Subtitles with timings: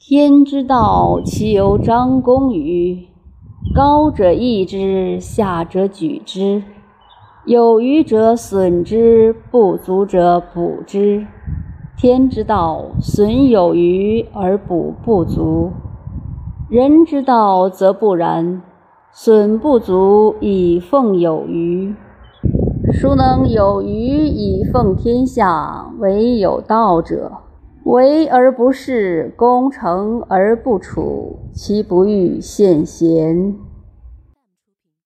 [0.00, 3.08] 天之道，其由张弓于
[3.74, 6.62] 高者抑之，下者举之。
[7.44, 11.26] 有余者损之，不足者补之。
[11.96, 15.72] 天之道，损有余而补不足；
[16.70, 18.62] 人之道则不然，
[19.12, 21.92] 损不足以奉有余。
[22.92, 25.90] 孰能有余以奉天下？
[25.98, 27.32] 唯有道者。
[27.88, 33.54] 为而不恃，功成而不处，其不欲献贤。